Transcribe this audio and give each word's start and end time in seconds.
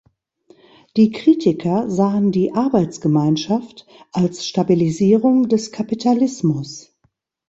Die 0.97 1.11
Kritiker 1.11 1.87
sahen 1.87 2.31
die 2.31 2.55
Arbeitsgemeinschaft 2.55 3.85
als 4.11 4.47
Stabilisierung 4.47 5.47
des 5.47 5.71
Kapitalismus. 5.71 6.97